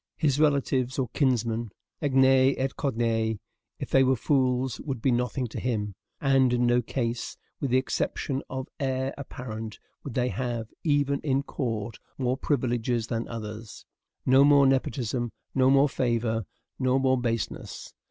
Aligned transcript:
His 0.17 0.39
relatives 0.39 0.97
or 0.97 1.09
kinsmen, 1.09 1.69
agnats 2.01 2.55
et 2.57 2.75
cognats, 2.75 3.37
if 3.77 3.91
they 3.91 4.03
were 4.03 4.15
fools, 4.15 4.79
would 4.81 4.99
be 4.99 5.11
nothing 5.11 5.45
to 5.49 5.59
him; 5.59 5.93
and 6.19 6.51
in 6.51 6.65
no 6.65 6.81
case, 6.81 7.37
with 7.59 7.69
the 7.69 7.77
exception 7.77 8.41
of 8.49 8.65
the 8.79 8.83
heir 8.85 9.13
apparent, 9.15 9.77
would 10.03 10.15
they 10.15 10.29
have, 10.29 10.69
even 10.83 11.19
in 11.19 11.43
court, 11.43 11.99
more 12.17 12.35
privileges 12.35 13.05
than 13.05 13.27
others. 13.27 13.85
No 14.25 14.43
more 14.43 14.65
nepotism, 14.65 15.29
no 15.53 15.69
more 15.69 15.87
favor, 15.87 16.47
no 16.79 16.97
more 16.97 17.21
baseness. 17.21 17.93